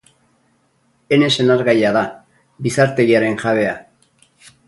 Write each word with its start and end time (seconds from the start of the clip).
Ene 1.17 1.27
senargaia 1.35 1.91
da, 1.97 2.01
bizartegiaren 2.67 3.39
jabea. 3.45 3.77